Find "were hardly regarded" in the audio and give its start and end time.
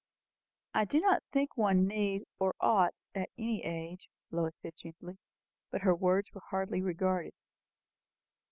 6.33-7.33